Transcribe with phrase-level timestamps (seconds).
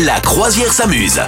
[0.00, 1.20] La croisière s'amuse.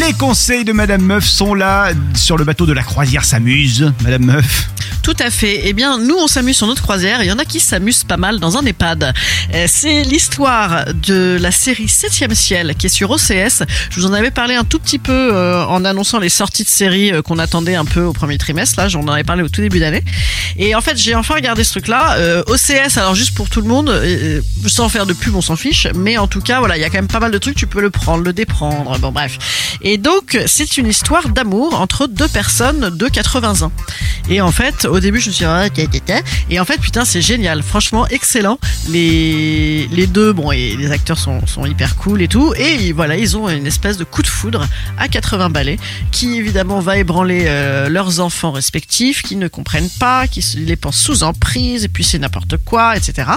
[0.00, 3.92] Les conseils de Madame Meuf sont là sur le bateau de la croisière s'amuse.
[4.02, 4.68] Madame Meuf.
[5.10, 5.62] Tout à fait.
[5.64, 7.20] Eh bien, nous, on s'amuse sur notre croisière.
[7.24, 9.12] Il y en a qui s'amusent pas mal dans un EHPAD.
[9.54, 13.64] Euh, C'est l'histoire de la série 7e ciel qui est sur OCS.
[13.90, 16.68] Je vous en avais parlé un tout petit peu euh, en annonçant les sorties de
[16.68, 18.78] séries euh, qu'on attendait un peu au premier trimestre.
[18.78, 20.04] Là, j'en avais parlé au tout début d'année.
[20.56, 22.16] Et en fait, j'ai enfin regardé ce truc-là.
[22.46, 23.92] OCS, alors juste pour tout le monde,
[24.66, 25.88] sans faire de pub, on s'en fiche.
[25.96, 27.56] Mais en tout cas, voilà, il y a quand même pas mal de trucs.
[27.56, 28.96] Tu peux le prendre, le déprendre.
[29.00, 29.38] Bon, bref.
[29.82, 33.72] Et donc, c'est une histoire d'amour entre deux personnes de 80 ans.
[34.28, 35.66] Et en fait, début, je me suis dit, ah,
[36.50, 37.62] et en fait, putain, c'est génial.
[37.62, 38.58] Franchement, excellent.
[38.88, 42.52] Les, les deux, bon, et les acteurs sont, sont hyper cool et tout.
[42.56, 44.66] Et voilà, ils ont une espèce de coup de foudre
[44.98, 45.78] à 80 balais
[46.10, 51.00] qui, évidemment, va ébranler euh, leurs enfants respectifs, qui ne comprennent pas, qui les pensent
[51.00, 53.28] sous emprise, et puis c'est n'importe quoi, etc.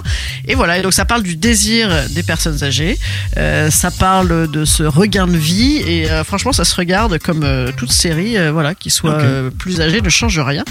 [0.47, 2.97] Et voilà, et donc ça parle du désir des personnes âgées.
[3.37, 7.45] Euh, ça parle de ce regain de vie et euh, franchement ça se regarde comme
[7.77, 9.23] toute série voilà qui soit
[9.57, 10.63] plus âgée ne change rien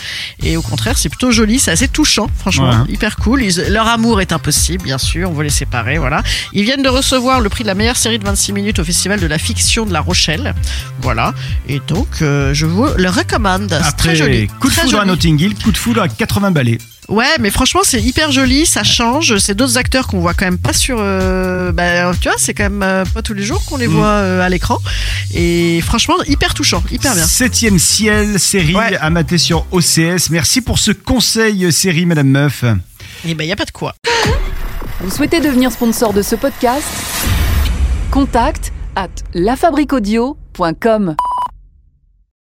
[0.42, 2.92] et au contraire c'est plutôt joli c'est assez touchant franchement Ouais.
[2.94, 6.22] hyper cool Ils- leur amour est impossible bien sûr on veut les séparer voilà
[6.54, 9.20] ils viennent de recevoir le prix de la meilleure série de 26 minutes au festival
[9.20, 10.54] de la fiction de La Rochelle
[11.02, 11.34] voilà
[11.68, 15.04] et donc euh, je vous le recommande c'est Après, très joli coup de foudre à.
[15.04, 16.78] Notting Hill, coup de foudre à 80 balais.
[17.12, 19.36] Ouais, mais franchement, c'est hyper joli, ça change.
[19.36, 20.96] C'est d'autres acteurs qu'on voit quand même pas sur.
[20.98, 23.90] euh, bah, tu vois, c'est quand même euh, pas tous les jours qu'on les Mm.
[23.92, 24.78] voit euh, à l'écran.
[25.34, 27.24] Et franchement, hyper touchant, hyper bien.
[27.26, 28.96] Septième ciel, série Ouais.
[28.96, 30.30] à mater sur OCS.
[30.30, 32.64] Merci pour ce conseil, série, Madame Meuf.
[33.26, 33.94] Et ben, y a pas de quoi.
[35.00, 36.86] Vous souhaitez devenir sponsor de ce podcast?
[38.10, 41.14] Contact à lafabriquaudio.com.